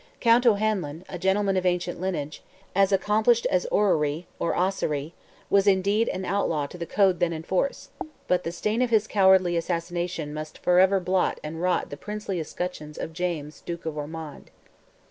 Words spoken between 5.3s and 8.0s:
was indeed an outlaw to the code then in force;